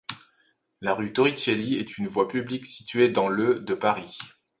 La 0.81 0.95
rue 0.95 1.13
Torricelli 1.13 1.75
est 1.75 1.99
une 1.99 2.07
voie 2.07 2.27
publique 2.27 2.65
située 2.65 3.11
dans 3.11 3.27
le 3.27 3.59
de 3.59 3.75
Paris. 3.75 4.17